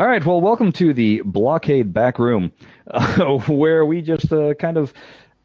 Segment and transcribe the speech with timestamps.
[0.00, 2.50] All right, well, welcome to the Blockade Back Room,
[2.90, 4.94] uh, where we just uh, kind of,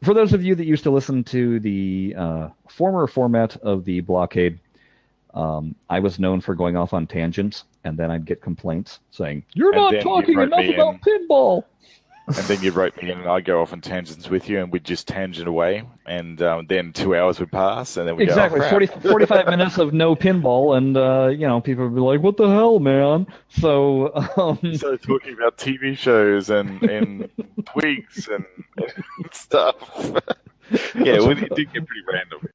[0.02, 4.00] for those of you that used to listen to the uh, former format of the
[4.00, 4.58] Blockade,
[5.34, 9.44] um, I was known for going off on tangents, and then I'd get complaints saying,
[9.52, 11.64] You're And not then you talking wrote enough me about pinball.
[12.26, 14.72] And then you wrote me in, and I'd go off on tangents with you, and
[14.72, 18.60] we'd just tangent away, and um, then two hours would pass, and then we Exactly,
[18.60, 19.02] go, oh, 40, crap.
[19.02, 22.48] 45 minutes of no pinball, and, uh, you know, people would be like, What the
[22.48, 23.26] hell, man?
[23.48, 27.28] So, um, So talking about TV shows and and
[27.66, 28.44] twigs and,
[28.78, 29.76] and stuff.
[30.96, 32.48] yeah, well, it did get pretty random.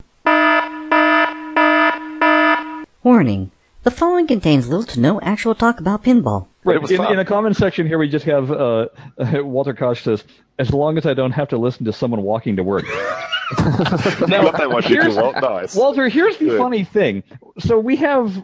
[3.03, 3.52] Warning.
[3.84, 6.48] The following contains little to no actual talk about pinball.
[6.64, 6.92] Right.
[6.92, 8.88] In, in a comment section here, we just have uh,
[9.44, 10.24] Walter Koch says,
[10.60, 12.86] "As long as I don't have to listen to someone walking to work."
[13.60, 15.76] Much here's- nice.
[15.76, 16.58] Walter, here's the Good.
[16.60, 17.24] funny thing.
[17.60, 18.42] So we have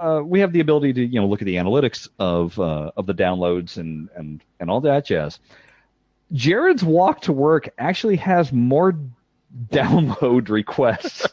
[0.00, 3.06] uh, we have the ability to you know look at the analytics of uh, of
[3.06, 5.40] the downloads and and and all that jazz.
[6.32, 8.94] Jared's walk to work actually has more
[9.70, 11.26] download requests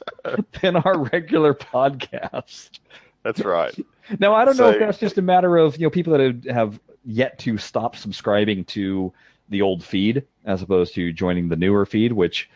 [0.62, 2.80] than our regular podcast.
[3.24, 3.76] That's right.
[4.20, 6.80] Now I don't know if that's just a matter of you know people that have,
[7.04, 9.14] yet to stop subscribing to
[9.50, 12.50] the old feed as opposed to joining the newer feed, which.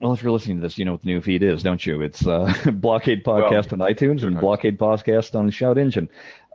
[0.00, 2.02] Well, if you're listening to this, you know what the new feed is, don't you?
[2.02, 4.40] It's uh, Blockade Podcast on iTunes and.
[4.40, 6.08] Blockade Podcast on Shout Engine.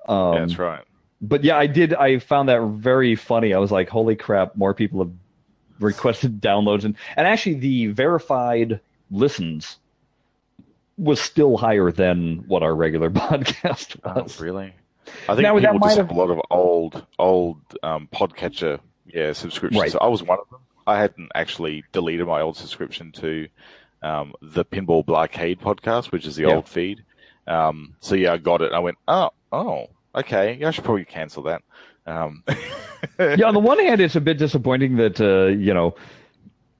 [0.05, 0.83] Um, Yeah, that's right.
[1.21, 1.93] But yeah, I did.
[1.93, 3.53] I found that very funny.
[3.53, 5.11] I was like, "Holy crap!" More people have
[5.79, 9.77] requested downloads, and and actually, the verified listens
[10.97, 14.39] was still higher than what our regular podcast Oh, was.
[14.39, 14.73] really?
[15.29, 19.31] I think Now, people just have- have a lot of old, old um, podcatcher, yeah,
[19.33, 19.81] subscriptions.
[19.81, 19.91] Right.
[19.91, 20.59] So I was one of them.
[20.85, 23.47] I hadn't actually deleted my old subscription to
[24.01, 26.55] um, the Pinball Blockade podcast, which is the Yeah.
[26.55, 27.03] old feed.
[27.45, 28.73] Um, so yeah, I got it.
[28.73, 30.57] I went, oh, oh, okay.
[30.59, 31.61] Yeah, I should probably cancel that.
[32.05, 32.43] Um,
[33.19, 35.95] yeah, on the one hand, it's a bit disappointing that uh, you know,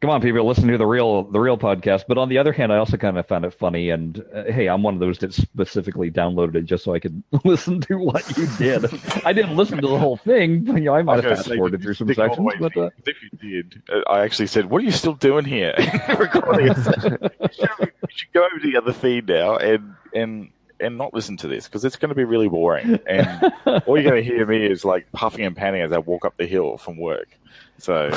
[0.01, 2.03] come on, people, listen to the real the real podcast.
[2.07, 3.89] But on the other hand, I also kind of found it funny.
[3.89, 7.21] And uh, hey, I'm one of those that specifically downloaded it just so I could
[7.43, 8.85] listen to what you did.
[9.25, 10.63] I didn't listen to the whole thing.
[10.63, 12.81] but, You know, I might have fast forwarded through some stick all the sections, but
[12.81, 15.73] uh, if you did, I actually said, "What are you still doing here?"
[16.19, 16.67] Recording.
[16.67, 17.17] you, should,
[17.79, 21.47] you should go over to the other feed now and and and not listen to
[21.47, 22.99] this because it's going to be really boring.
[23.07, 23.27] And
[23.65, 26.37] all you're going to hear me is like puffing and panting as I walk up
[26.37, 27.29] the hill from work.
[27.79, 28.11] So,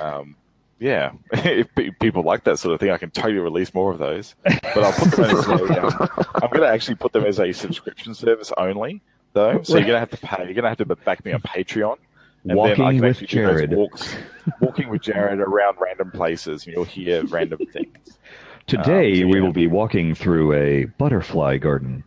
[0.00, 0.36] um,
[0.80, 1.68] yeah, if
[2.00, 4.34] people like that sort of thing, I can totally release more of those.
[4.42, 6.08] But I'll put them as a, um,
[6.42, 9.02] I'm going to actually put them as a subscription service only,
[9.34, 9.62] though.
[9.62, 10.44] So you're going to have to pay.
[10.44, 11.98] You're going to have to back me on Patreon.
[12.42, 13.70] And then I Walking can with actually do those Jared.
[13.72, 14.16] Walks,
[14.60, 18.18] walking with Jared around random places, and you'll hear random things.
[18.66, 22.04] today Um, so we will be walking through a butterfly garden.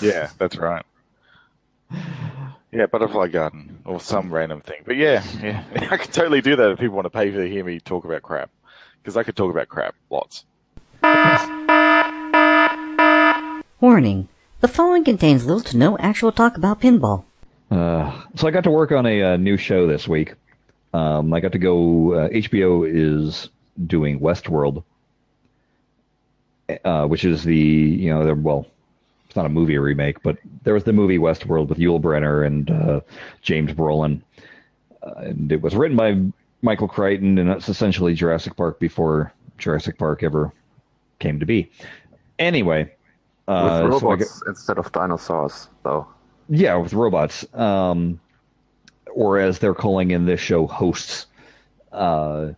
[0.00, 0.84] Yeah, that's right.
[2.72, 4.82] Yeah, butterfly garden or some random thing.
[4.84, 7.64] But yeah, yeah, I could totally do that if people want to pay to hear
[7.64, 8.50] me talk about crap,
[9.02, 10.44] because I could talk about crap lots.
[13.80, 14.28] Warning.
[14.60, 17.24] The following contains little to no actual talk about pinball.
[17.70, 20.34] Uh, so I got to work on a, uh new show this week.
[20.92, 22.14] Um, I got to go.
[22.14, 23.48] Uh, HBO is
[23.86, 24.84] doing Westworld,
[26.84, 28.66] uh, which is the you know they're well,
[29.30, 32.68] it's not a movie remake, but there was the movie Westworld with Yul Brynner and
[32.68, 33.00] uh,
[33.42, 34.20] James Brolin,
[35.04, 36.20] uh, and it was written by
[36.62, 40.52] Michael Crichton, and it's essentially Jurassic Park before Jurassic Park ever
[41.20, 41.70] came to be.
[42.40, 42.92] Anyway,
[43.46, 46.08] uh, With so I robots instead of dinosaurs, though.
[46.48, 48.18] yeah, with robots, um,
[49.14, 51.26] or as they're calling in this show, hosts.
[51.92, 52.50] Uh,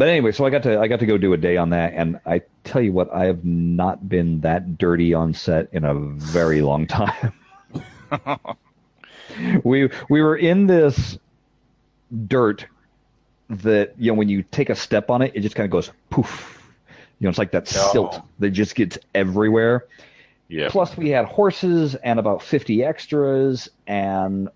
[0.00, 1.92] but anyway, so I got to I got to go do a day on that,
[1.94, 5.92] and I tell you what, I have not been that dirty on set in a
[5.94, 7.34] very long time.
[9.62, 11.18] we we were in this
[12.28, 12.64] dirt
[13.50, 15.90] that you know when you take a step on it, it just kind of goes
[16.08, 16.62] poof.
[17.18, 17.92] You know, it's like that Oh.
[17.92, 19.84] silt that just gets everywhere.
[20.48, 24.48] Yeah, Plus, we had horses and about 50 extras, and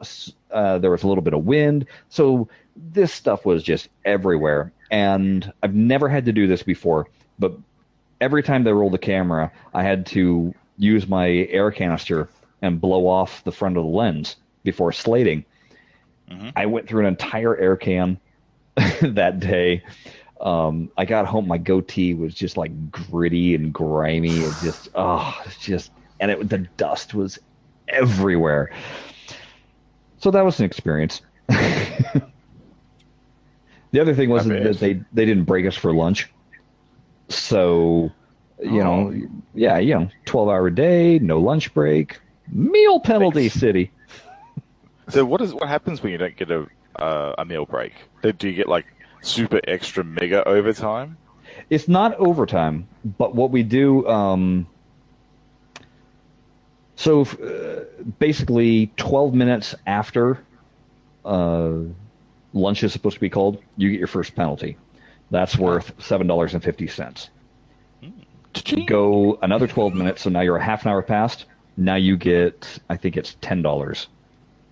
[0.51, 1.85] uh, there was a little bit of wind.
[2.09, 4.73] So this stuff was just everywhere.
[4.95, 7.09] And I've never had to do this before,
[7.41, 7.53] but
[8.21, 12.29] every time they rolled the camera, I had to use my air canister
[12.63, 15.45] and blow off the front of the lens before slating.
[16.31, 16.53] Mhm.
[16.55, 18.21] I went through an entire air can
[19.03, 19.83] that day.
[20.41, 24.43] Um, I got home, my goatee was just like gritty and grimy.
[24.43, 25.91] It just, oh, it's just,
[26.21, 27.37] and it the dust was
[27.89, 28.71] everywhere.
[30.19, 31.21] So that was an experience.
[33.95, 36.29] the other thing was that they they didn't break us for lunch,
[37.29, 38.11] so
[38.63, 39.11] you Oh.
[39.11, 42.21] know, yeah, you know, twelve hour day, no lunch break,
[42.53, 43.61] meal penalty Thanks.
[43.61, 43.93] city.
[45.09, 46.67] So what is what happens when you don't get a
[46.99, 47.93] uh, a meal break?
[48.23, 48.87] Do you get like
[49.23, 51.19] super extra mega overtime?
[51.71, 54.07] It's not overtime, but what we do.
[54.09, 54.67] Um,
[56.97, 57.85] so uh,
[58.19, 60.47] basically, 12 minutes after
[61.25, 61.73] uh,
[62.55, 64.77] lunch is supposed to be called, you get your first penalty.
[65.31, 67.29] That's worth seven dollars and fifty cents.
[68.03, 68.85] Hmm.
[68.87, 71.45] Go another 12 minutes, so now you're a half an hour past.
[71.77, 74.07] Now you get, I think it's ten dollars,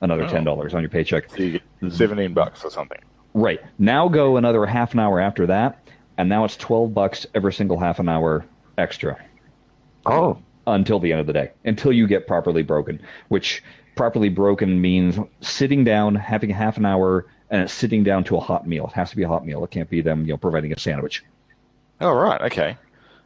[0.00, 0.28] another Oh.
[0.28, 1.28] ten dollars on your paycheck.
[1.30, 1.50] So you
[1.80, 2.98] get seventeen bucks or something.
[3.34, 3.60] Right.
[3.78, 5.78] Now go another half an hour after that,
[6.18, 8.44] and now it's 12 bucks every single half an hour
[8.78, 9.16] extra
[10.04, 13.62] Oh, until the end of the day, until you get properly broken, which
[13.96, 18.36] properly broken means sitting down, having a half an hour, and it's sitting down to
[18.36, 18.86] a hot meal.
[18.86, 19.62] It has to be a hot meal.
[19.62, 21.22] It can't be them, you know, providing a sandwich.
[22.00, 22.76] Oh right, okay.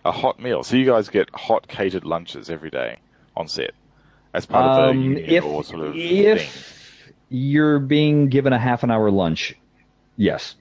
[0.05, 0.62] A hot meal.
[0.62, 2.99] So you guys get hot catered lunches every day
[3.37, 3.70] on set
[4.34, 6.02] as part of the Um, if or sort of thing.
[6.25, 9.55] if you're being given a half an hour lunch,
[10.17, 10.56] yes.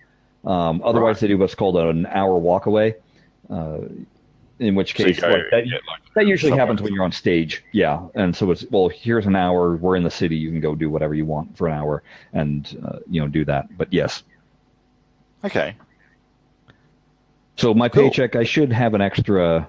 [0.46, 1.22] Um, otherwise, Right.
[1.22, 2.96] they do what's called an hour walk away.
[3.50, 3.80] Uh,
[4.60, 6.66] in which case, go like, that, like, That usually somewhere.
[6.66, 8.00] happens when you're on stage, yeah.
[8.16, 9.76] And so it's well, here's an hour.
[9.76, 10.36] We're in the city.
[10.38, 12.04] You can go do whatever you want for an hour,
[12.34, 13.76] and uh, you know do that.
[13.78, 14.24] But yes,
[15.44, 15.76] Okay.
[17.58, 18.04] so my Cool.
[18.04, 19.68] paycheck, I should have an extra.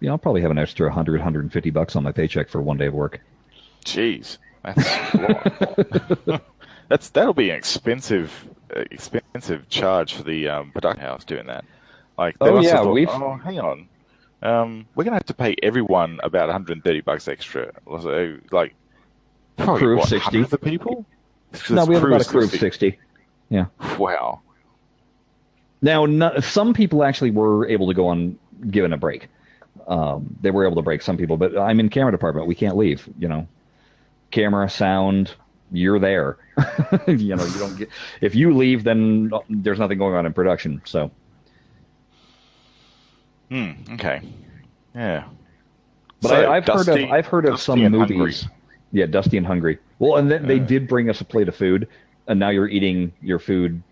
[0.00, 2.76] You know, I'll probably have an extra 100, 150 bucks on my paycheck for one
[2.76, 3.20] day of work.
[3.84, 4.82] Jeez, that's
[6.88, 11.64] that's that'll be an expensive, expensive charge for the um, production house doing that.
[12.18, 13.88] Like, Oh, have yeah, we've- oh, hang on,
[14.44, 17.72] um, we're gonna have to pay everyone about 130 bucks extra.
[17.86, 18.74] So, like,
[19.56, 20.18] probably Crew of 60.
[20.18, 21.06] hundreds of people.
[21.70, 22.98] no, we have about a crew of 60.
[23.48, 23.66] Yeah.
[23.98, 24.40] Wow.
[25.82, 28.38] Now, no, some people actually were able to go on
[28.70, 29.28] given a break.
[29.86, 32.46] Um, they were able to break some people, but I'm in camera department.
[32.46, 33.08] We can't leave.
[33.18, 33.48] You know,
[34.30, 35.34] camera, sound,
[35.72, 36.38] you're there.
[37.06, 37.88] you know, you don't get
[38.20, 40.80] if you leave, then there's nothing going on in production.
[40.84, 41.10] So
[43.50, 43.70] Hmm.
[43.92, 44.22] Okay.
[44.94, 45.24] Yeah.
[46.22, 48.42] But So, I, I've heard of I've heard of some movies.
[48.42, 48.56] Hungry.
[48.92, 49.78] Yeah, Dusty and Hungry.
[49.98, 50.64] Well, and then they Yeah.
[50.66, 51.88] did bring us a plate of food,
[52.28, 53.82] and now you're eating your food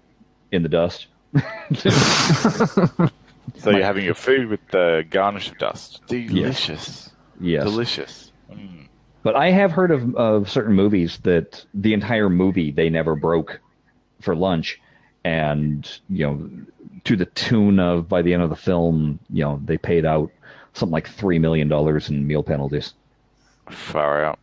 [0.52, 1.06] in the dust.
[3.56, 6.00] So you're having your food with the garnish of dust.
[6.06, 7.10] Delicious.
[7.40, 8.32] yes, Delicious.
[8.50, 8.86] Mm.
[9.24, 13.60] but I have heard of of certain movies that the entire movie they never broke
[14.20, 14.80] for lunch,
[15.24, 16.50] and you know,
[17.04, 20.30] to the tune of by the end of the film, you know, they paid out
[20.74, 22.94] something like three million dollars in meal penalties.
[23.70, 24.38] Far out.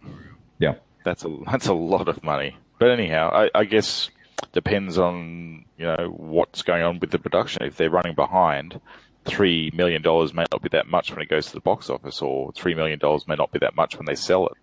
[0.60, 0.76] Yeah.
[1.04, 2.56] That's a that's a lot of money.
[2.80, 4.10] But anyhow, I, I guess
[4.54, 7.64] depends on you know what's going on with the production.
[7.64, 8.80] If they're running behind,
[9.25, 12.22] three million dollars may not be that much when it goes to the box office,
[12.22, 14.54] or three million dollars may not be that much when they sell it.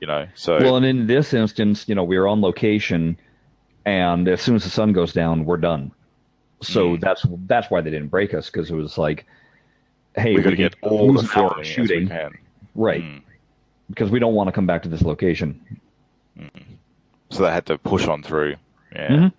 [0.00, 3.16] You know, so Well, and in this instance, you know, we were on location,
[3.86, 5.92] and as soon as the sun goes down, we're done.
[6.62, 7.00] So Mm.
[7.00, 9.26] that's that's why they didn't break us because it was like,
[10.16, 12.08] hey, we got to can get all the lose an hour filming as we shooting,
[12.74, 13.02] right?
[13.02, 13.22] Mm.
[13.90, 15.60] Because we don't want to come back to this location.
[17.30, 18.54] So they had to push on through.
[18.94, 19.08] Yeah.
[19.08, 19.32] Mhm.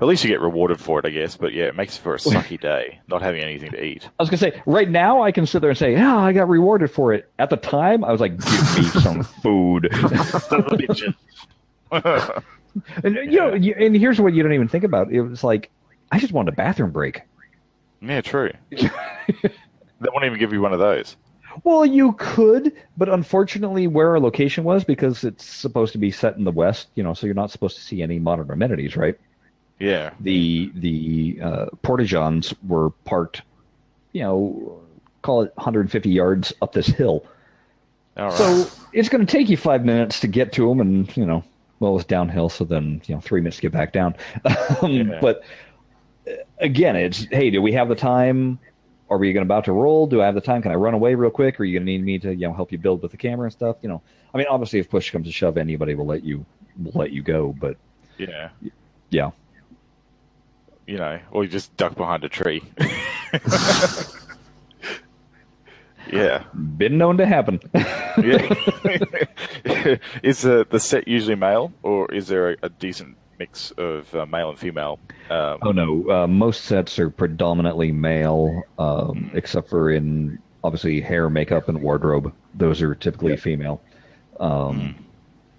[0.00, 1.36] At least you get rewarded for it, I guess.
[1.36, 4.08] But yeah, it makes for a sucky day not having anything to eat.
[4.18, 6.48] I was gonna say, right now I can sit there and say, yeah, I got
[6.48, 7.28] rewarded for it.
[7.38, 9.90] At the time, I was like, give me some food.
[13.04, 15.12] and you know, you, and here's what you don't even think about.
[15.12, 15.70] It was like,
[16.10, 17.22] I just wanted a bathroom break.
[18.00, 18.52] yeah, true.
[18.70, 18.80] they
[20.00, 21.16] won't even give you one of those.
[21.64, 26.36] Well, you could, but unfortunately, where our location was, because it's supposed to be set
[26.36, 29.18] in the west, you know, so you're not supposed to see any modern amenities, right?
[29.78, 30.10] Yeah.
[30.20, 33.42] The the uh, porta-johns were parked,
[34.12, 34.80] you know,
[35.22, 37.24] call it 150 yards up this hill.
[38.16, 38.34] All right.
[38.34, 41.44] So it's going to take you five minutes to get to them, and you know,
[41.80, 44.14] well, it's downhill, so then you know, three minutes to get back down.
[44.82, 45.18] um, Yeah.
[45.20, 45.42] But
[46.26, 48.58] uh, again, it's hey, do we have the time?
[49.10, 50.06] Are we going about to roll?
[50.06, 50.60] Do I have the time?
[50.60, 51.58] Can I run away real quick?
[51.58, 53.16] Or are you going to need me to you know help you build with the
[53.16, 53.76] camera and stuff?
[53.80, 54.02] You know,
[54.34, 56.44] I mean, obviously, if push comes to shove, anybody will let you
[56.82, 57.54] will let you go.
[57.58, 57.76] But
[58.18, 58.50] yeah.
[59.10, 59.30] yeah,
[60.86, 62.62] You know, or you just duck behind a tree.
[66.12, 66.44] yeah.
[66.76, 67.60] been known to happen.
[68.18, 68.52] Yeah.
[70.24, 74.26] is uh, the set usually male, or is there a, a decent mix of uh,
[74.26, 74.98] male and female?
[75.30, 81.30] Um, Oh no, uh, most sets are predominantly male, um, except for in obviously hair,
[81.30, 82.32] makeup, and wardrobe.
[82.54, 83.80] Those are typically female.
[84.40, 84.96] Um,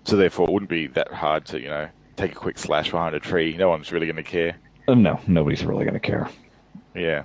[0.03, 1.87] So therefore, it wouldn't be that hard to, you know,
[2.17, 3.55] take a quick slash behind a tree.
[3.55, 4.57] No one's really going to care.
[4.89, 6.29] uh, no, nobody's really going to care.
[6.93, 7.23] Yeah.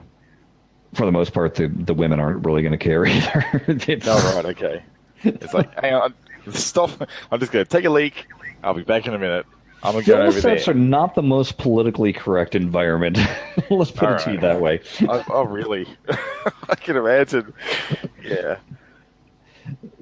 [0.95, 3.63] For the most part, the the women aren't really going to care either.
[3.69, 4.83] It's- Oh, right, okay.
[5.23, 6.15] It's like, hang on,
[6.53, 6.91] stop.
[7.31, 8.27] I'm just going to take a leak.
[8.63, 9.47] I'll be back in a minute.
[9.83, 10.71] I'm gonna go Film over there.
[10.71, 13.19] are not the most politically correct environment.
[13.71, 14.81] Let's put All it to you that way.
[15.09, 15.87] oh, oh, really?
[16.71, 17.53] I can imagine.
[18.23, 18.57] Yeah.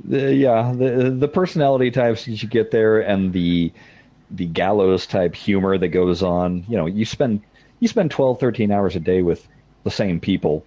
[0.05, 3.73] The, yeah, the the personality types that you get there, and the
[4.31, 6.65] the gallows type humor that goes on.
[6.69, 7.41] You know, you spend
[7.81, 9.47] you spend 12, 13 hours a day with
[9.83, 10.65] the same people.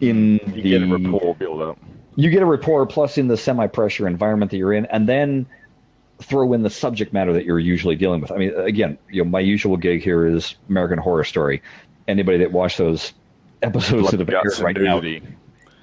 [0.00, 1.78] In You the get a rapport build up.
[2.16, 5.46] you get a rapport plus in the semi pressure environment that you're in, and then
[6.20, 8.30] throw in the subject matter that you're usually dealing with.
[8.32, 11.62] I mean, again, you know, my usual gig here is American Horror Story.
[12.08, 13.12] Anybody that watched those
[13.62, 15.00] episodes that have aired Guts and right now,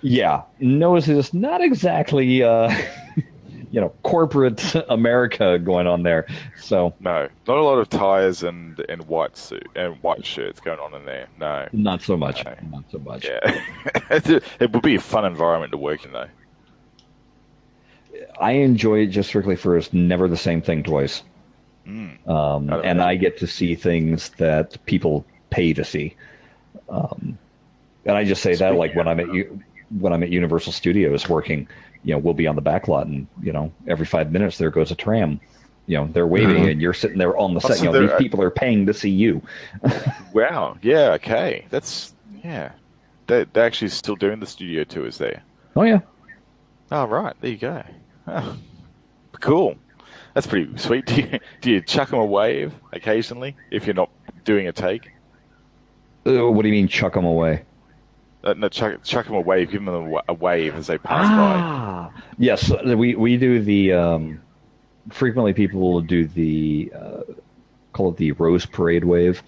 [0.01, 2.73] yeah, knows it's not exactly uh,
[3.75, 6.25] you know corporate America going on there.
[6.57, 10.79] So No, not a lot of ties and and white suit and white shirts going
[10.79, 11.27] on in there.
[11.37, 11.67] No.
[11.73, 12.55] not so much, No.
[12.71, 13.25] not so much.
[13.25, 13.61] Yeah.
[14.11, 16.29] it would be a fun environment to work in though.
[18.39, 21.21] I enjoy it just strictly for it's never the same thing twice.
[21.85, 22.27] Mm.
[22.29, 23.05] um, I and know.
[23.05, 26.15] I get to see things that people pay to see.
[26.87, 27.37] Um,
[28.05, 29.59] and I just say that like when I'm at U-
[29.99, 31.67] when I'm at Universal Studios working,
[32.05, 34.69] you know, we'll be on the back lot, and you know, every five minutes there
[34.69, 35.41] goes a tram.
[35.87, 36.71] You know, they're waving, Mhm.
[36.71, 37.79] and you're sitting there on the set.
[37.79, 39.41] You know, these people are paying to see you.
[40.33, 40.77] Wow.
[40.81, 41.11] Yeah.
[41.13, 41.65] Okay.
[41.69, 42.71] That's yeah.
[43.27, 45.43] They they're actually still doing the studio tours there.
[45.75, 45.99] Oh yeah,
[46.91, 47.35] Oh right.
[47.41, 47.83] There you go.
[48.27, 48.57] Oh,
[49.41, 49.75] cool.
[50.33, 51.05] That's pretty sweet.
[51.07, 54.09] Do you, do you chuck them a wave occasionally if you're not
[54.43, 55.11] doing a take?
[56.27, 57.63] uh, what do you mean chuck them away?
[58.45, 59.71] Uh, no, chuck, chuck them a wave.
[59.71, 63.93] Give them a, a wave as they pass Ah, yes, we we do the.
[63.93, 64.41] Um,
[65.09, 67.21] frequently, people will do the uh,
[67.93, 69.41] call it the Rose Parade wave.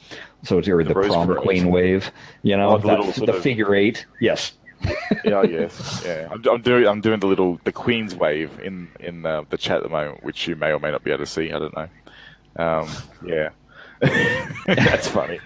[0.44, 1.42] So it's or the, The prom Parade.
[1.44, 2.12] queen wave.
[2.42, 4.06] You know, Oh, the sort the of- figure eight.
[4.20, 4.52] Yes.
[4.84, 4.96] by.
[5.26, 5.42] Yeah.
[5.44, 6.04] Yes.
[6.06, 6.28] Yeah.
[6.32, 6.88] I'm, I'm doing.
[6.88, 10.24] I'm doing the little the Queen's wave in in uh, the chat at the moment,
[10.24, 11.52] which you may or may not be able to see.
[11.52, 11.88] I don't know.
[12.58, 12.88] Um,
[13.26, 13.50] yeah.
[14.68, 15.40] That's funny.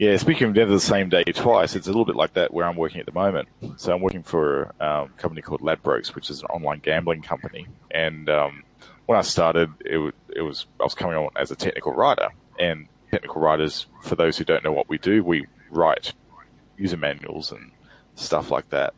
[0.00, 2.64] Yeah, speaking of never the same day twice, it's a little bit like that where
[2.64, 3.48] I'm working at the moment.
[3.76, 7.66] So I'm working for um, a company called Ladbrokes, which is an online gambling company.
[7.90, 8.64] And um,
[9.04, 12.30] when I started, it, it was I was coming on as a technical writer.
[12.58, 16.14] And technical writers, for those who don't know what we do, we write
[16.78, 17.70] user manuals and
[18.14, 18.94] stuff like that.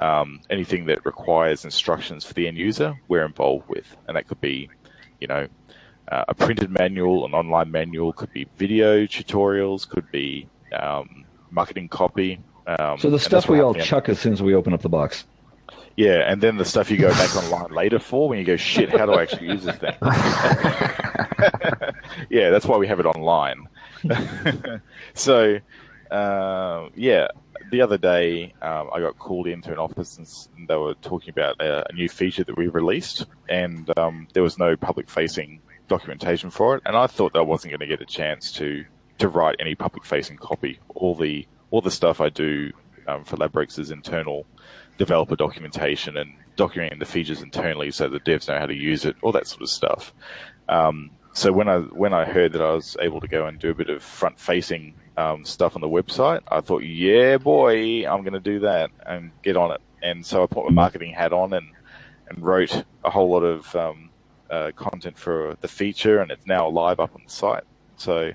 [0.00, 4.40] Um, anything that requires instructions for the end user, we're involved with, and that could
[4.40, 4.68] be,
[5.20, 5.46] you know,
[6.10, 11.88] uh, a printed manual, an online manual, could be video tutorials, could be um, marketing
[11.88, 12.40] copy.
[12.66, 15.24] Um, So the stuff we all chuck as soon as we open up the box.
[15.96, 18.90] Yeah, and then the stuff you go back online later for when you go, shit,
[18.90, 19.94] how do I actually use this thing?
[22.30, 23.68] yeah, that's why we have it online.
[25.14, 25.56] so,
[26.10, 27.28] um, yeah,
[27.70, 30.16] the other day um, I got called into an office
[30.56, 34.42] and they were talking about a, a new feature that we released, and um, there
[34.42, 38.00] was no public-facing documentation for it, and I thought that I wasn't going to get
[38.00, 38.84] a chance to
[39.18, 40.78] to write any public-facing copy.
[40.94, 42.72] All the all the stuff I do
[43.06, 44.46] um, for Ladbrokes is internal
[44.96, 49.16] developer documentation and documenting the features internally so the devs know how to use it,
[49.22, 50.14] all that sort of stuff.
[50.68, 53.70] Um, so when I when I heard that I was able to go and do
[53.70, 58.22] a bit of front facing um, stuff on the website, I thought, yeah, boy, I'm
[58.22, 59.80] going to do that and get on it.
[60.02, 61.68] And so I put my marketing hat on and
[62.28, 64.09] and wrote a whole lot of um,
[64.50, 67.64] uh, content for the feature, and it's now live up on the site.
[67.96, 68.32] So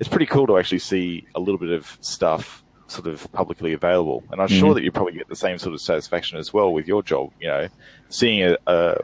[0.00, 4.22] it's pretty cool to actually see a little bit of stuff sort of publicly available.
[4.32, 4.74] And I'm sure Mhm.
[4.74, 7.30] that you probably get the same sort of satisfaction as well with your job.
[7.40, 7.68] You know,
[8.08, 8.96] seeing a a,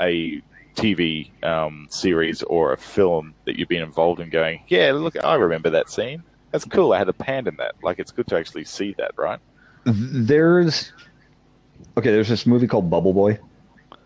[0.00, 0.42] a
[0.76, 5.34] TV um, series or a film that you've been involved in, going, yeah, look, I
[5.34, 6.22] remember that scene.
[6.52, 6.92] That's cool.
[6.92, 7.74] I had a pan in that.
[7.82, 9.38] Like, it's good to actually see that, right?
[9.84, 10.92] There's
[11.98, 12.10] okay.
[12.10, 13.38] There's this movie called Bubble Boy.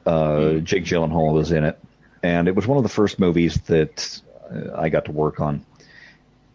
[0.06, 0.64] Uh, Hmm.
[0.64, 1.78] Jake Gyllenhaal was in it,
[2.22, 4.20] and it was one of the first movies that
[4.50, 5.64] uh, I got to work on.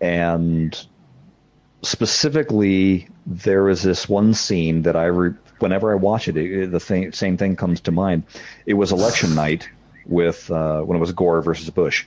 [0.02, 0.78] And
[1.82, 6.80] specifically, there is this one scene that I, re- whenever I watch it, it the
[6.80, 8.24] thing, same thing comes to mind.
[8.66, 9.70] It was election night
[10.06, 12.06] with uh, when it was Gore versus Bush,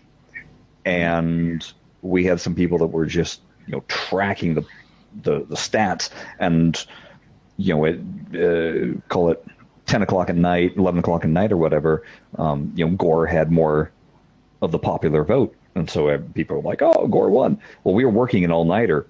[0.85, 1.67] and
[2.03, 4.63] we had some people that were just you know tracking the
[5.23, 6.85] the, the stats and
[7.57, 7.99] you know it
[8.35, 9.43] uh, call it
[9.87, 12.02] 10 o'clock at night 11 o'clock at night or whatever
[12.38, 13.90] um, you know gore had more
[14.62, 18.05] of the popular vote and so uh, people were like oh gore won well we
[18.05, 19.07] were working an all-nighter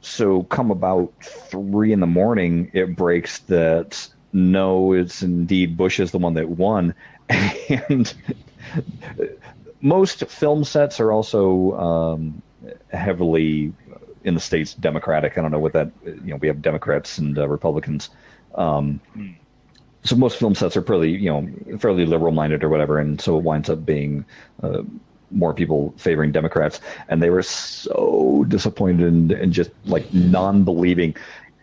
[0.00, 6.12] so come about three in the morning it breaks that no it's indeed bush is
[6.12, 6.94] the one that won
[7.88, 8.14] and
[9.80, 12.42] most film sets are also um,
[12.92, 13.72] heavily
[14.24, 15.38] in the states Democratic.
[15.38, 16.36] I don't know what that you know.
[16.36, 18.10] We have Democrats and uh, Republicans.
[18.54, 19.32] Um, Hmm.
[20.08, 23.36] So most film sets are fairly you know fairly liberal minded or whatever, and so
[23.36, 24.24] it winds up being
[24.62, 24.82] uh,
[25.30, 31.14] more people favoring Democrats, and they were so disappointed and, and just like non-believing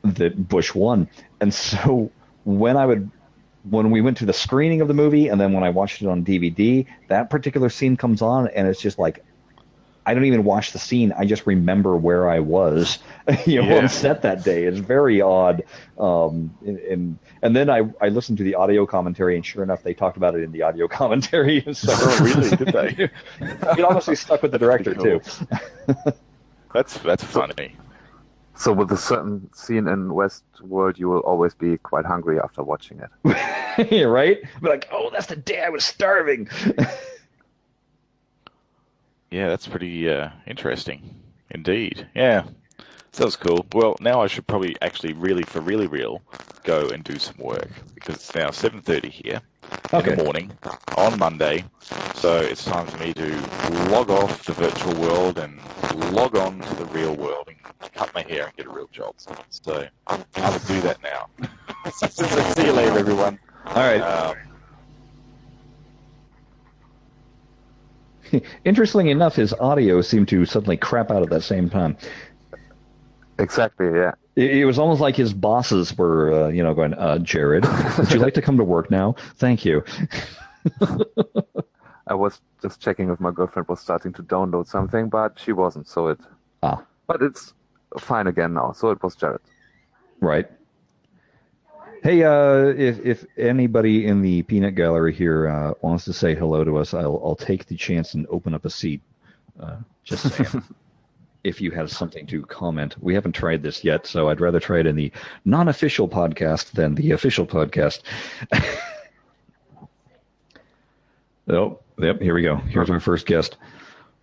[0.03, 1.09] that Bush won.
[1.41, 2.11] And so
[2.43, 3.09] when I would
[3.71, 6.07] when we went to the screening of the movie and then when I watched it
[6.07, 9.25] on DVD, that particular scene comes on and it's just like
[10.05, 11.12] I don't even watch the scene.
[11.17, 13.00] I just remember where I was,
[13.45, 13.77] you know, Yeah.
[13.79, 14.63] on set that day.
[14.65, 15.63] It's very odd.
[15.97, 19.81] Um, and, and and then I I listened to the audio commentary, and sure enough,
[19.83, 21.62] they talked about it in the audio commentary.
[21.74, 22.50] So Oh, really?
[22.55, 23.09] Did they?
[23.41, 25.21] it honestly stuck with the director too.
[26.74, 27.75] That's that's funny.
[28.57, 33.01] So with a certain scene in Westworld, you will always be quite hungry after watching
[33.25, 34.05] it.
[34.07, 34.38] right?
[34.62, 36.47] But like, oh, that's the day I was starving.
[39.32, 41.15] Yeah, that's pretty uh, interesting,
[41.51, 42.08] indeed.
[42.15, 42.46] Yeah,
[43.12, 43.65] sounds cool.
[43.74, 46.22] Well, now I should probably actually, really, for really real,
[46.63, 49.41] go and do some work because it's now seven thirty here
[49.94, 50.51] in the morning
[50.98, 51.65] on Monday.
[52.15, 53.36] So it's time for me to
[53.89, 55.60] log off the virtual world and
[56.13, 59.15] log on to the real world and cut my hair and get a real job.
[59.50, 60.17] So I
[60.50, 61.29] will do that now.
[61.91, 63.39] See you later, everyone.
[63.65, 64.01] All right.
[64.01, 64.36] Um,
[68.65, 71.98] Interestingly enough, his audio seemed to suddenly crap out at that same time.
[73.39, 74.13] Exactly, yeah.
[74.36, 77.65] It, it was almost like his bosses were, uh, you know, going, uh, Jared,
[77.98, 79.15] would you like to come to work now?
[79.36, 79.84] Thank you.
[82.08, 85.88] I was just checking if my girlfriend was starting to download something, but she wasn't,
[85.88, 86.20] so it.
[86.62, 86.84] Ah.
[87.08, 87.53] But it's
[88.00, 89.41] fine again now, so it was Jared.
[90.22, 90.50] Right.
[92.03, 96.63] Hey, uh, if if anybody in the peanut gallery here uh, wants to say hello
[96.63, 99.01] to us, I'll I'll take the chance and open up a seat.
[99.59, 100.63] Uh, just saying.
[101.43, 104.79] if you have something to comment, we haven't tried this yet, so I'd rather try
[104.79, 105.11] it in the
[105.45, 108.01] non-official podcast than the official podcast.
[111.47, 112.19] oh, yep.
[112.19, 112.55] Here we go.
[112.55, 113.57] Here's our first guest.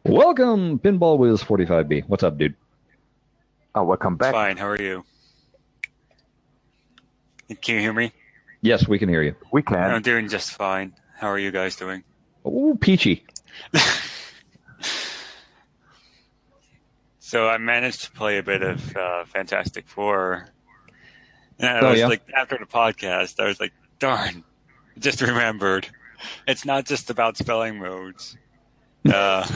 [0.05, 2.09] Welcome, Pinball Wiz 45B.
[2.09, 2.57] What's up, dude?
[3.77, 4.33] Oh, welcome back.
[4.35, 4.57] Fine.
[4.57, 5.05] How are you?
[7.49, 8.13] Can you hear me?
[8.63, 9.35] Yes, we can hear you.
[9.53, 9.77] We can.
[9.79, 10.95] I'm doing just fine.
[11.19, 12.05] How are you guys doing?
[12.45, 13.25] Oh, peachy.
[17.19, 20.49] So I managed to play a bit of uh, Fantastic Four.
[21.59, 22.07] And I Oh, was yeah?
[22.09, 24.45] like, after the podcast, I was like, darn,
[24.99, 25.89] just remembered.
[26.47, 28.37] It's not just about spelling modes.
[29.11, 29.47] Uh,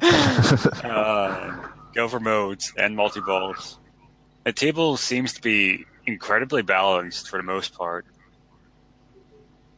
[0.00, 3.78] uh, go for modes and multi balls.
[4.44, 8.06] The table seems to be incredibly balanced for the most part.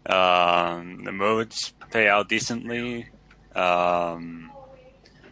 [0.07, 3.09] Um, the modes pay out decently.
[3.55, 4.51] Um,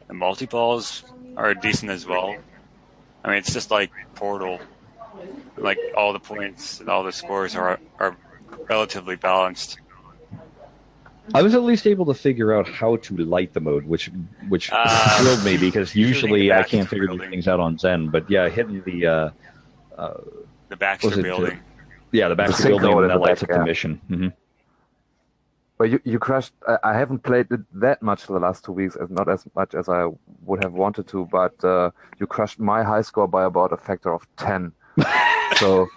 [0.09, 1.05] the multi balls
[1.37, 2.37] are decent as well.
[3.25, 4.61] I mean, it's just like Portal.
[5.57, 8.17] Like all the points and all the scores are are
[8.69, 9.79] relatively balanced.
[11.35, 14.11] I was at least able to figure out how to light the mode, which
[14.49, 15.17] which Ah.
[15.21, 18.09] thrilled me because Usually I can't figure these things out on Zen.
[18.09, 20.15] But yeah, hitting the uh,
[20.69, 21.61] The Baxter Was it, uh, building.
[22.13, 23.65] yeah the back the building and that the lights back, up the yeah.
[23.65, 24.01] mission.
[24.09, 24.29] hmm
[25.79, 26.53] Well, you, you crashed.
[26.67, 29.75] I, I haven't played it that much the last two weeks, as not as much
[29.75, 30.09] as I
[30.45, 34.13] would have wanted to, but uh, you crushed my high score by about a factor
[34.13, 34.73] of 10.
[35.59, 35.89] so,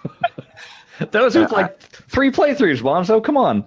[1.10, 3.22] Those Yeah, was like three playthroughs, Bonzo.
[3.22, 3.64] Come on.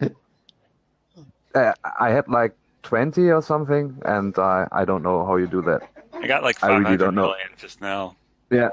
[1.53, 5.61] uh, I had like 20 or something, and I, I don't know how you do
[5.63, 5.81] that.
[6.13, 7.27] I got like I really don't know.
[7.27, 8.15] million just now.
[8.49, 8.69] Yeah.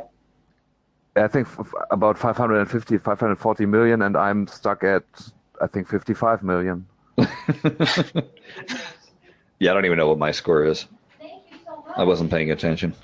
[1.17, 5.05] I think f- f- about 550, 540 million, and I'm stuck at,
[5.61, 6.87] I think, 55 million.
[9.63, 10.87] Yeah, I don't even know what my score is.
[11.97, 12.97] I wasn't paying attention.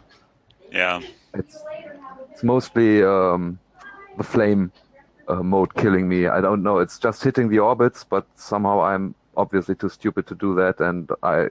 [0.73, 1.01] Yeah.
[1.33, 1.57] It's,
[2.33, 3.61] it's mostly um,
[4.16, 4.73] the flame
[5.29, 6.27] uh, mode killing me.
[6.27, 6.79] I don't know.
[6.79, 11.09] It's just hitting the orbits, but somehow I'm obviously too stupid to do that, and
[11.23, 11.47] I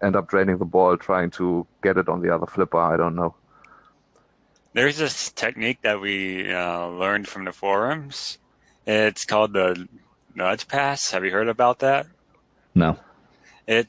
[0.00, 2.78] end up draining the ball trying to get it on the other flipper.
[2.78, 3.34] I don't know.
[4.74, 8.38] There's this technique that we uh, learned from the forums.
[8.86, 9.88] It's called the
[10.34, 11.10] nudge pass.
[11.10, 12.06] Have you heard about that?
[12.74, 12.98] No.
[13.66, 13.88] It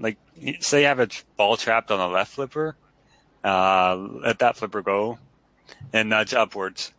[0.00, 0.18] like
[0.60, 2.76] say you have a ball trapped on the left flipper,
[3.42, 5.18] uh, let that flipper go,
[5.92, 6.92] and nudge upwards.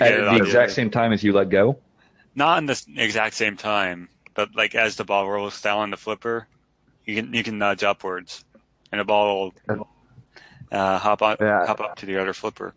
[0.00, 1.78] At the exact same time as you let go.
[2.34, 5.96] Not in the exact same time, but like as the ball rolls down on the
[5.96, 6.46] flipper,
[7.04, 8.44] you can you can nudge upwards,
[8.92, 9.88] and the ball will
[10.72, 11.66] uh, hop on Yeah.
[11.66, 12.74] hop up to the other flipper.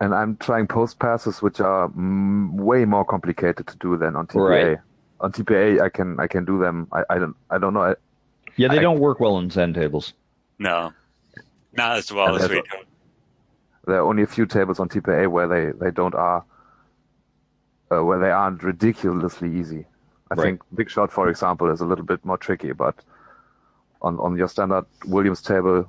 [0.00, 4.26] And I'm trying post passes, which are mm, way more complicated to do than on
[4.26, 4.48] TPA.
[4.68, 4.78] Right.
[5.20, 6.86] On TPA, I can I can do them.
[6.92, 7.82] I, I don't I don't know.
[7.82, 7.94] I,
[8.56, 10.14] Yeah, they I- don't work well on Zen tables.
[10.60, 10.92] No,
[11.72, 12.78] not as well And as we what- do.
[13.86, 16.44] there are only a few tables on TPA where they, they don't are
[17.90, 19.84] uh, where they aren't ridiculously easy.
[20.30, 20.42] I Right.
[20.44, 22.94] think Big Shot, for example, is a little bit more tricky, but
[24.02, 25.88] on on your standard Williams table.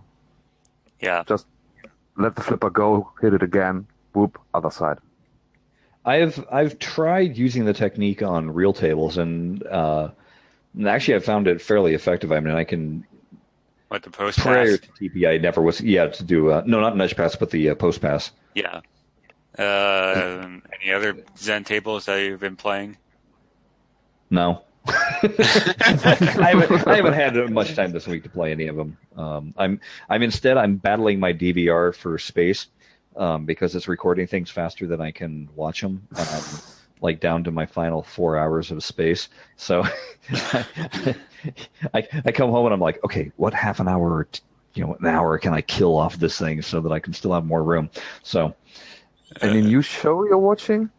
[1.00, 1.24] Yeah.
[1.28, 1.48] Just
[2.18, 4.98] let the flipper go, hit it again, whoop, other side.
[6.06, 10.10] I've I've tried using the technique on real tables, and, uh,
[10.86, 12.32] actually I've found it fairly effective.
[12.32, 13.06] I mean, I can
[13.90, 14.80] What the post prior pass?
[14.80, 17.70] to TP, I never was yeah to do uh, no not nudge pass, but the
[17.70, 18.32] uh, post pass.
[18.56, 18.82] Yeah.
[19.58, 20.48] Uh,
[20.82, 22.98] any other Zen tables that you've been playing?
[24.30, 24.64] No.
[24.90, 28.98] I, haven't, I haven't had much time this week to play any of them.
[29.16, 32.68] Um, I'm I'm instead I'm battling my DVR for space
[33.16, 36.08] um, because it's recording things faster than I can watch them.
[36.16, 36.62] Um,
[37.02, 39.30] like down to my final four hours of space.
[39.56, 39.84] So
[41.94, 44.28] I I come home and I'm like, okay, what half an hour,
[44.76, 47.34] you know, an hour can I kill off this thing so that I can still
[47.34, 47.90] have more room?
[48.24, 48.56] So
[49.42, 50.90] Any new show you're watching?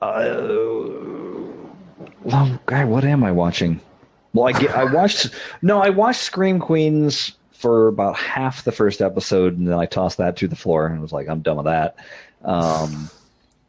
[0.00, 0.24] Uh,
[2.28, 3.80] well, God, what am I watching?
[4.34, 5.30] Well, I get, I watched
[5.62, 10.18] no, I watched Scream Queens for about half the first episode, and then I tossed
[10.18, 11.96] that to the floor and was like, I'm done with that.
[12.44, 13.10] Um,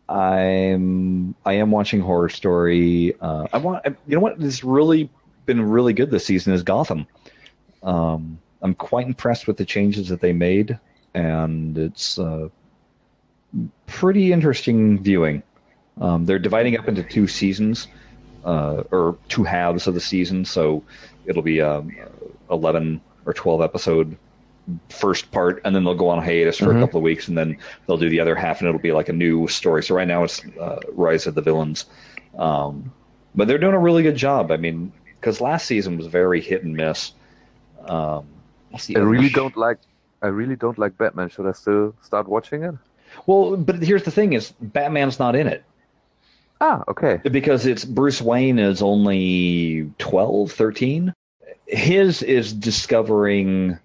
[0.09, 3.15] I'm I am watching Horror Story.
[3.21, 5.09] Uh, I want you know what has really
[5.45, 7.07] been really good this season is Gotham.
[7.81, 10.77] Um, I'm quite impressed with the changes that they made,
[11.13, 12.49] and it's uh,
[13.87, 15.43] pretty interesting viewing.
[16.01, 17.87] Um, they're dividing up into two seasons,
[18.45, 20.45] uh, or two halves of the season.
[20.45, 20.83] So
[21.25, 21.95] it'll be um,
[22.49, 24.17] 11 or 12 episode
[24.89, 26.77] first part, and then they'll go on hiatus for Mhm.
[26.77, 29.09] a couple of weeks, and then they'll do the other half, and it'll be like
[29.09, 29.81] a new story.
[29.83, 31.85] So right now it's uh, Rise of the Villains.
[32.37, 32.91] Um,
[33.35, 34.51] but they're doing a really good job.
[34.51, 37.13] I mean, because last season was very hit and miss.
[37.87, 38.25] Um,
[38.73, 39.79] I really sh- don't like.
[40.21, 41.29] I really don't like Batman.
[41.29, 42.75] Should I still start watching it?
[43.25, 45.63] Well, but here's the thing: is Batman's not in it.
[46.61, 47.19] Ah, okay.
[47.31, 51.13] because it's Bruce Wayne is only 12, 13.
[51.67, 53.77] His is discovering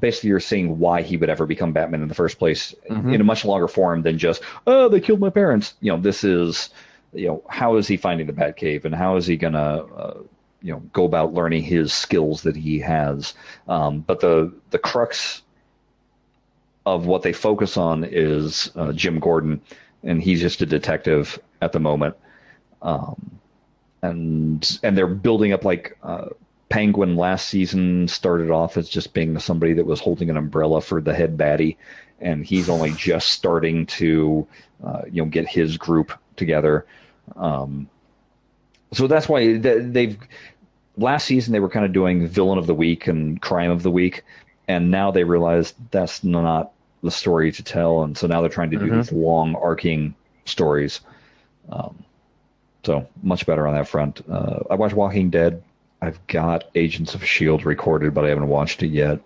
[0.00, 3.14] basically you're seeing why he would ever become Batman in the first place Mhm.
[3.14, 5.74] in a much longer form than just oh they killed my parents.
[5.80, 6.70] You know this is
[7.12, 10.18] you know how is he finding the Batcave and how is he gonna uh,
[10.62, 13.34] you know go about learning his skills that he has.
[13.68, 15.42] Um, but the the crux
[16.84, 19.60] of what they focus on is uh, Jim Gordon,
[20.04, 22.16] and he's just a detective at the moment.
[22.82, 23.38] Um,
[24.02, 26.26] and and they're building up like uh,
[26.68, 31.00] Penguin last season started off as just being somebody that was holding an umbrella for
[31.00, 31.76] the head baddie,
[32.20, 34.46] and he's only just starting to
[34.84, 36.86] uh, you know get his group together.
[37.36, 37.88] Um,
[38.92, 40.18] so that's why they- they've
[40.96, 43.90] last season they were kind of doing villain of the week and crime of the
[43.90, 44.22] week,
[44.68, 48.70] and now they realize that's not the story to tell, and so now they're trying
[48.70, 48.96] to do Mhm.
[48.96, 50.14] these long arcing
[50.44, 51.00] stories.
[51.70, 52.04] Um,
[52.84, 54.22] so much better on that front.
[54.30, 55.62] Uh, I watched Walking Dead.
[56.00, 59.20] I've got Agents of Shield recorded, but I haven't watched it yet.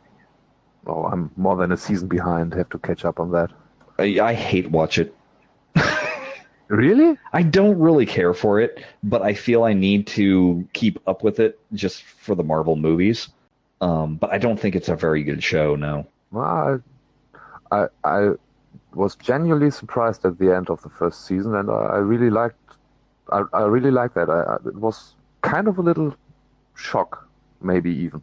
[0.86, 2.54] Oh, I'm more than a season behind.
[2.54, 3.50] Have to catch up on that.
[3.98, 5.14] I, I hate watch it.
[6.70, 7.18] Really?
[7.32, 11.40] I don't really care for it, but I feel I need to keep up with
[11.40, 13.28] it just for the Marvel movies.
[13.80, 15.74] Um, but I don't think it's a very good show.
[15.74, 16.06] No.
[16.30, 16.80] Well,
[17.72, 18.30] I, I, I
[18.94, 22.56] was genuinely surprised at the end of the first season, and I, I really liked.
[23.32, 24.28] I, I really liked that.
[24.30, 26.16] I, it was kind of a little
[26.76, 27.28] shock,
[27.60, 28.22] maybe even,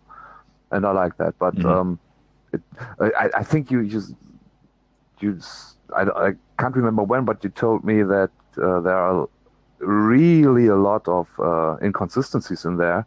[0.72, 1.36] and I like that.
[1.40, 1.66] But Mhm.
[1.66, 2.00] um,
[2.54, 2.62] it,
[3.00, 4.14] I, I think you just
[5.20, 5.36] you.
[5.38, 9.28] s- I, I can't remember when, but you told me that uh, there are
[9.80, 13.06] really a lot of uh, inconsistencies in there,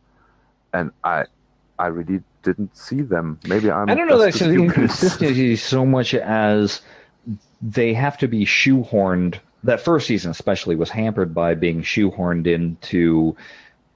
[0.73, 1.27] and I,
[1.79, 3.39] I really didn't see them.
[3.45, 3.91] Maybe I'm.
[3.91, 6.81] I don't know that just it's too inconsistency so much as
[7.63, 9.39] they have to be shoehorned.
[9.65, 13.37] That first season, especially, was hampered by being shoehorned into.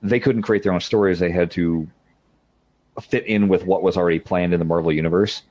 [0.02, 1.18] They couldn't create their own stories.
[1.18, 1.88] They had to
[3.00, 5.42] fit in with what was already planned in the Marvel universe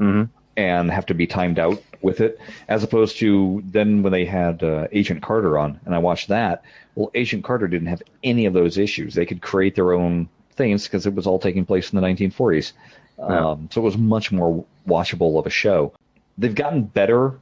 [0.00, 0.28] Mhm.
[0.56, 4.62] and have to be timed out with it, as opposed to then when they had
[4.62, 6.62] uh, Agent Carter on, and I watched that.
[6.96, 9.14] Well, Agent Carter didn't have any of those issues.
[9.14, 12.72] They could create their own things because it was all taking place in the 1940s.
[13.18, 13.50] Yeah.
[13.50, 15.92] Um, so it was much more watchable of a show.
[16.36, 17.34] They've gotten better.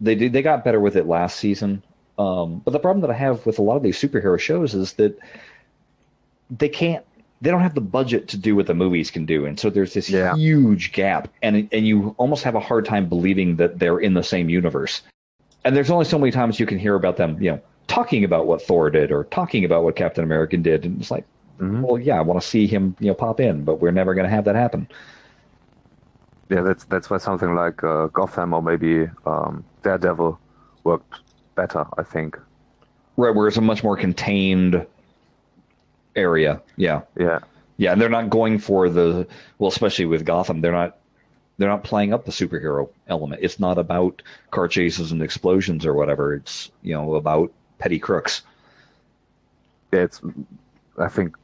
[0.00, 0.32] They did.
[0.32, 1.82] They got better with it last season.
[2.18, 4.94] Um, but the problem that I have with a lot of these superhero shows is
[4.94, 5.18] that
[6.50, 7.04] they can't.
[7.40, 9.94] They don't have the budget to do what the movies can do, and so there's
[9.94, 10.34] this Yeah.
[10.34, 14.24] huge gap, and and you almost have a hard time believing that they're in the
[14.24, 15.02] same universe.
[15.64, 18.46] And there's only so many times you can hear about them, you know, talking about
[18.46, 21.24] what Thor did or talking about what Captain America did, and it's like,
[21.60, 21.82] Mhm.
[21.82, 24.24] well, yeah, I want to see him, you know, pop in, but we're never going
[24.24, 24.88] to have that happen.
[26.50, 30.38] Yeah, that's that's why something like uh, Gotham or maybe um, Daredevil
[30.84, 31.20] worked
[31.54, 31.86] better.
[31.96, 32.38] I think.
[33.16, 34.86] Right, where it's a much more contained
[36.14, 36.60] area.
[36.76, 37.02] Yeah.
[37.16, 37.38] Yeah,
[37.78, 39.26] Yeah, and they're not going for the
[39.58, 40.98] well, especially with Gotham, they're not
[41.56, 43.40] they're not playing up the superhero element.
[43.42, 46.34] It's not about car chases and explosions or whatever.
[46.34, 48.42] It's you know about petty crooks.
[49.92, 50.20] Yeah, it's
[50.98, 51.34] I think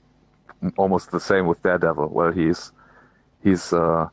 [0.77, 2.73] almost the same with Daredevil, where he's
[3.43, 4.09] he's uh,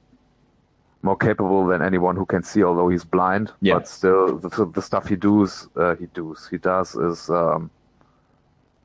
[1.04, 3.52] more capable than anyone who can see, although he's blind.
[3.62, 3.76] Yeah.
[3.76, 7.72] But still, the, the stuff he does, uh, he does, he does is um,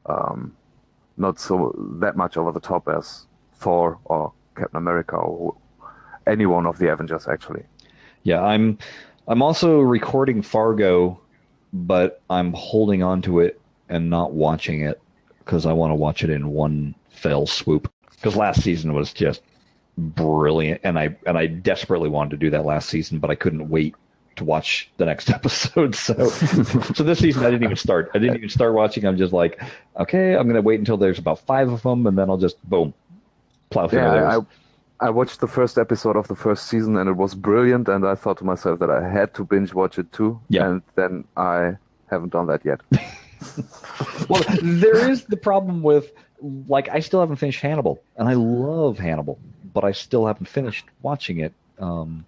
[0.06, 0.56] um,
[1.16, 5.54] not so that much over the top as Thor or Captain America or
[6.26, 7.64] any one of the Avengers, actually.
[8.22, 8.78] Yeah, I'm
[9.28, 11.20] I'm also recording Fargo,
[11.72, 15.00] but I'm holding on to it and not watching it
[15.40, 17.92] because I want to watch it in one fell swoop.
[18.10, 19.42] Because last season was just
[19.96, 23.68] brilliant, and I and I desperately wanted to do that last season, but I couldn't
[23.68, 23.94] wait
[24.36, 25.94] to watch the next episode.
[25.94, 28.10] So so this season I didn't even start.
[28.14, 29.04] I didn't even start watching.
[29.04, 29.60] I'm just like,
[29.98, 32.94] okay, I'm gonna wait until there's about five of them, and then I'll just boom,
[33.70, 34.38] plow through Yeah.
[34.38, 38.06] I, I watched the first episode of the first season and it was brilliant, and
[38.06, 40.40] I thought to myself that I had to binge watch it too.
[40.48, 40.68] Yeah.
[40.68, 41.76] And then I
[42.10, 42.80] haven't done that yet.
[44.28, 46.12] well, there is the problem with
[46.68, 49.38] like I still haven't finished Hannibal, and I love Hannibal,
[49.76, 51.52] but I still haven't finished watching it.
[51.78, 52.24] Um,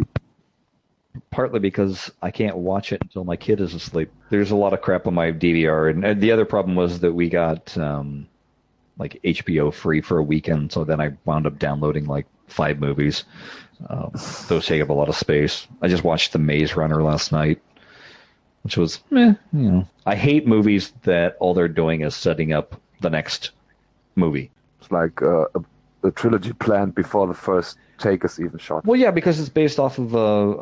[1.31, 4.13] partly because I can't watch it until my kid is asleep.
[4.29, 7.31] There's a lot of crap on my DVR, and, the other problem was that we
[7.31, 8.29] got um,
[8.99, 13.25] like HBO free for a weekend, so then I wound up downloading like five movies.
[13.89, 14.11] Um,
[14.49, 15.67] those take up a lot of space.
[15.81, 17.63] I just watched The Maze Runner last night,
[18.63, 19.89] which was, meh, you know.
[20.05, 23.53] I hate movies that all they're doing is setting up the next
[24.17, 24.51] movie.
[24.83, 25.47] It's like uh,
[26.09, 28.85] a trilogy planned before the first take is even shot.
[28.85, 30.19] Well, yeah, because it's based off of a,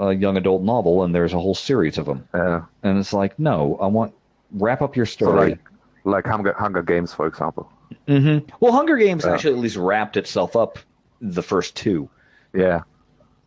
[0.09, 2.29] a young adult novel, and there's a whole series of them.
[2.35, 2.65] Yeah.
[2.83, 4.15] And it's like, no, I want
[4.53, 5.51] wrap up your So story.
[5.51, 5.59] like,
[6.05, 7.71] like Hunger, Hunger Games, for example.
[8.07, 8.49] mm-hmm.
[8.61, 9.33] Well, Hunger Games Yeah.
[9.35, 10.79] actually at least wrapped itself up
[11.21, 12.09] the first two.
[12.55, 12.83] Yeah.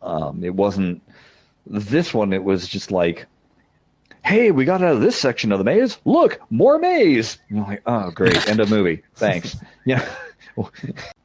[0.02, 1.02] Um, it wasn't
[1.66, 2.32] this one.
[2.32, 3.26] It was just like,
[4.24, 5.98] hey, we got out of this section of the maze.
[6.04, 7.38] Look, more maze.
[7.50, 9.02] I'm like, oh, great, end of movie.
[9.14, 9.56] Thanks.
[9.86, 10.06] yeah,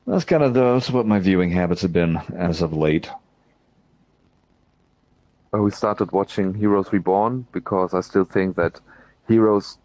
[0.07, 3.09] that's kind of the, that's what my viewing habits have been as of late.
[5.53, 8.79] Uh, we started watching Heroes Reborn because I still think that
[9.27, 9.77] Heroes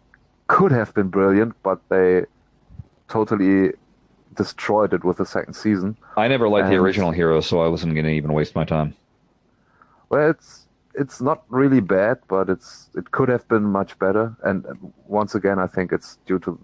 [0.47, 2.25] could have been brilliant, but they
[3.07, 3.71] totally
[4.35, 5.97] destroyed it with the second season.
[6.17, 8.95] I never liked the original Heroes, so I wasn't going to even waste my time.
[10.09, 14.35] Well, it's it's not really bad, but it's it could have been much better.
[14.43, 14.65] And
[15.07, 16.59] once again, I think it's due to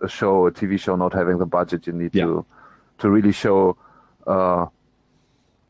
[0.00, 2.26] a show, a TV show, not having the budget you need Yeah.
[2.26, 2.46] to
[2.98, 3.76] to really show
[4.26, 4.66] uh,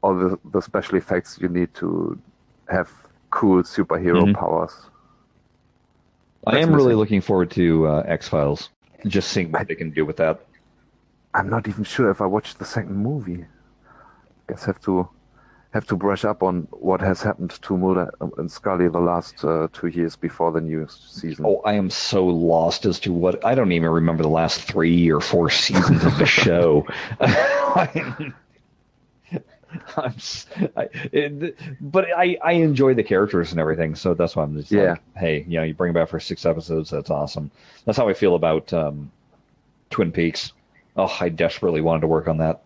[0.03, 2.19] all the the special effects you need to
[2.69, 2.91] have
[3.31, 4.35] cool superhero Mhm.
[4.35, 4.75] powers.
[6.47, 6.97] I am really missing.
[6.99, 8.71] looking forward to uh, X Files.
[9.07, 10.41] Just seeing what they can do with that.
[11.35, 13.45] I'm not even sure if I watched the second movie.
[14.49, 15.09] Guess I have to
[15.73, 19.69] have to brush up on what has happened to Mulder and Scully the last uh,
[19.73, 21.45] two years before the new season.
[21.47, 25.11] Oh, I am so lost as to what I don't even remember the last three
[25.11, 26.87] or four seasons of the show.
[27.21, 28.35] I'm,
[29.97, 30.15] I'm
[30.77, 34.73] I, it, but I, I enjoy the characters and everything, so that's why I'm just
[34.73, 34.93] Yeah.
[34.93, 37.51] like, hey, you know, you bring it back for six episodes, that's awesome.
[37.85, 39.11] That's how I feel about um,
[39.91, 40.53] Twin Peaks.
[40.97, 42.63] Oh, I desperately wanted to work on that.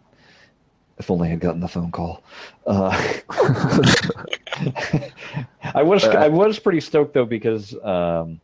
[0.98, 2.22] If only I had gotten the phone call.
[2.66, 2.90] Uh,
[5.74, 8.40] I was I was pretty stoked though because um,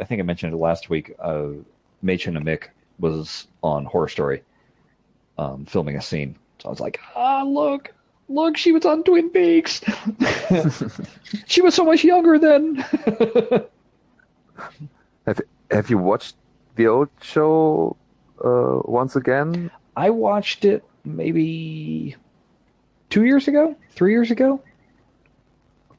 [0.00, 1.14] I think I mentioned it last week.
[1.18, 1.48] Uh,
[2.04, 4.42] Mädchen Amick was on Horror Story,
[5.38, 6.36] um, filming a scene.
[6.58, 7.92] So I was like, ah, look,
[8.28, 9.80] look, she was on Twin Peaks.
[11.46, 12.76] she was so much younger then.
[15.26, 15.40] Have
[15.70, 16.36] Have you watched
[16.76, 17.96] the old show
[18.44, 19.70] uh, once again?
[19.96, 22.16] I watched it maybe
[23.10, 24.60] two years ago, three years ago.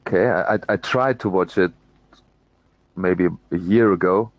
[0.06, 1.72] Okay, I I, tried to watch it
[2.96, 4.30] maybe a year ago,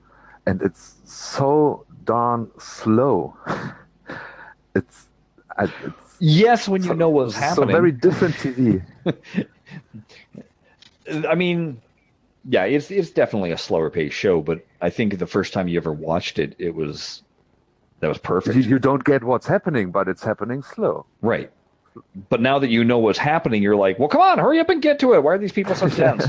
[0.45, 3.36] and it's so darn slow.
[4.75, 5.08] it's
[5.58, 7.69] I, it's Yes, when you know what's happening.
[7.69, 8.82] so very different TV.
[11.30, 11.82] I mean,
[12.49, 15.77] yeah, it's it's definitely a slower paced show, but I think the first time you
[15.77, 17.21] ever watched it, it was
[17.99, 18.55] that was perfect.
[18.55, 21.05] you, you don't get what's happening, but it's happening slow.
[21.21, 21.51] Right.
[22.29, 24.81] But now that you know what's happening, you're like, well, come on, hurry up and
[24.81, 25.23] get to it.
[25.23, 26.25] Why are these people so tense?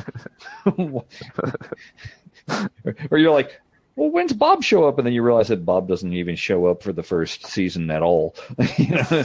[3.11, 3.61] or you're like,
[3.97, 4.99] well, when's Bob show up?
[4.99, 8.03] And then you realize that Bob doesn't even show up for the first season at
[8.03, 8.35] all.
[8.79, 9.25] you know?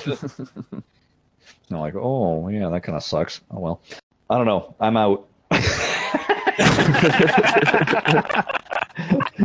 [1.72, 3.42] I'm like, oh, yeah, that kind of sucks.
[3.52, 3.82] Oh, well.
[4.30, 4.76] I don't know.
[4.80, 5.28] I'm out.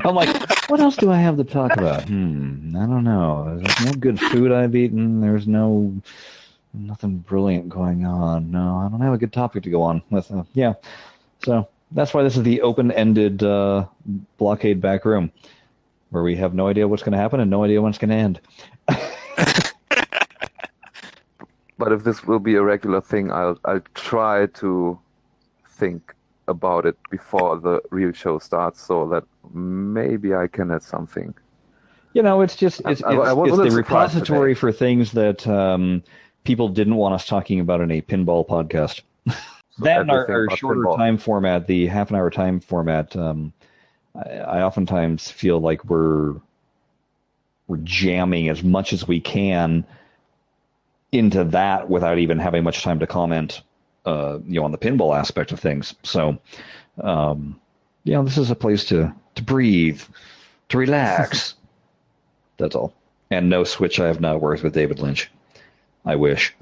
[0.05, 0.29] I'm like,
[0.69, 2.09] what else do I have to talk about?
[2.09, 3.59] Hmm, I don't know.
[3.59, 5.21] There's no good food I've eaten.
[5.21, 5.95] There's no
[6.75, 8.51] nothing brilliant going on.
[8.51, 10.31] No, I don't have a good topic to go on with.
[10.31, 10.75] Uh, yeah,
[11.43, 13.87] so that's why this is the open-ended uh,
[14.37, 15.33] blockade back room,
[16.11, 18.11] where we have no idea what's going to happen and no idea when it's going
[18.11, 18.41] to end.
[21.79, 24.99] But if this will be a regular thing, I'll I'll try to
[25.71, 26.15] think
[26.49, 31.35] about it before the real show starts, so that maybe I can add something.
[32.15, 34.61] You know, it's just it's, I- I it's, it's the repository today.
[34.61, 36.03] for things that um,
[36.45, 39.03] people didn't want us talking about in a pinball podcast.
[39.79, 40.97] that and our, our shorter pinball.
[40.97, 43.15] time format, the half an hour time format.
[43.15, 43.53] Um,
[44.17, 46.35] I, I oftentimes feel like we're
[47.69, 49.85] we're jamming as much as we can
[51.13, 53.63] into that without even having much time to comment,
[54.09, 55.95] uh, you know, on the pinball aspect of things.
[56.03, 56.39] So,
[57.03, 57.61] um,
[58.05, 60.01] you know, this is a place to to breathe,
[60.71, 61.55] to relax.
[62.57, 62.95] That's all.
[63.31, 65.31] And no switch I have not worked with David Lynch.
[66.05, 66.55] I wish.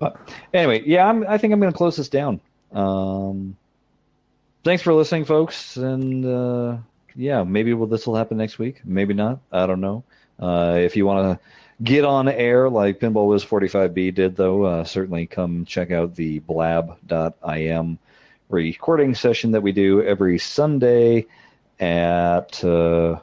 [0.00, 0.16] But
[0.54, 2.40] anyway, yeah, I'm, I think I'm going to close this down.
[2.72, 3.56] Um,
[4.64, 5.76] thanks for listening, folks.
[5.76, 6.78] And uh,
[7.14, 8.80] yeah, maybe will this will happen next week.
[8.84, 9.40] Maybe not.
[9.52, 10.02] I don't know.
[10.40, 11.44] Uh, if you want to
[11.82, 16.38] get on air like Pinball Wiz 45B did, though, uh, certainly come check out the
[16.40, 17.98] blab.im
[18.48, 21.26] recording session that we do every Sunday
[21.80, 22.62] at.
[22.64, 23.18] Uh,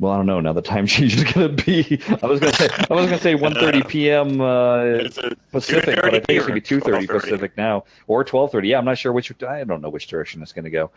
[0.00, 0.40] well, I don't know.
[0.40, 2.00] Now the time change is going to be.
[2.22, 2.68] I was going to say.
[2.90, 4.40] I was going to say 1:30 p.m.
[4.40, 5.18] Uh, It's
[5.52, 8.68] Pacific, but I think it's going to be 2:30 2:30 Pacific now, or 12:30.
[8.68, 9.32] Yeah, I'm not sure which.
[9.42, 10.90] I don't know which direction it's going to go.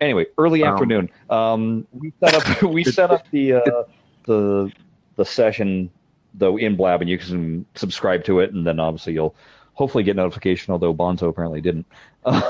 [0.00, 1.10] Anyway, early Um, afternoon.
[1.30, 2.62] Um, we set up.
[2.74, 3.84] We set up the uh,
[4.24, 4.72] the
[5.16, 5.90] the session
[6.34, 9.34] though in Blab, and you can subscribe to it, and then obviously you'll
[9.74, 10.72] hopefully get notification.
[10.72, 11.86] Although Bonzo apparently didn't.
[12.24, 12.42] Um,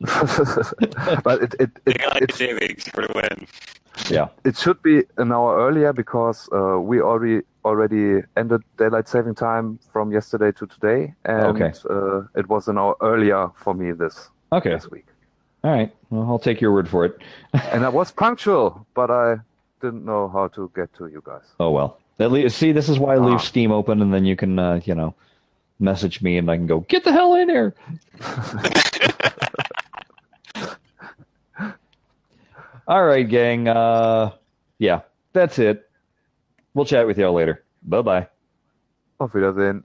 [1.22, 3.46] but it it it, Daylight it, savings for the win.
[4.10, 4.28] yeah.
[4.44, 9.78] it should be an hour earlier because uh, we already already ended daylight saving time
[9.92, 11.72] from yesterday to today, and Okay.
[11.90, 14.70] uh, it was an hour earlier for me this Okay.
[14.70, 15.06] this week.
[15.64, 15.94] All right.
[16.10, 17.18] Well, I'll take your word for it.
[17.70, 19.36] And I was punctual, but I
[19.82, 21.42] didn't know how to get to you guys.
[21.60, 21.98] Oh well.
[22.18, 23.38] At least, see, this is why I leave Ah.
[23.38, 25.14] Steam open, and then you can, uh, you know,
[25.80, 27.74] message me, and I can go get the hell in here.
[32.86, 33.68] All right, gang.
[33.68, 34.32] Uh,
[34.78, 35.88] yeah, that's it.
[36.74, 37.64] We'll chat with y'all later.
[37.82, 38.28] Bye bye.
[39.20, 39.84] Auf Wiedersehen.